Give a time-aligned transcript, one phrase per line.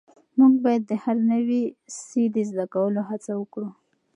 [0.37, 1.63] موږ باید د هر نوي
[2.03, 3.69] سی د زده کولو هڅه وکړو.